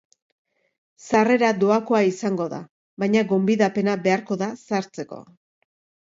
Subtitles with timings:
[1.09, 2.59] Sarrera doakoa izango da,
[3.03, 5.21] baina gonbidapena beharko da sartzeko.